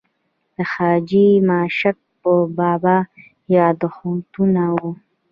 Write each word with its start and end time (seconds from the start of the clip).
د 0.55 0.55
حاجي 0.71 1.27
ماشک 1.49 1.97
په 2.21 2.31
باب 2.57 2.83
یاداښتونه 3.57 4.63
و. 4.79 4.83